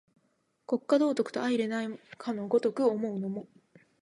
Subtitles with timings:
[0.65, 3.45] 国家道徳と相容れないかの如く思うのも、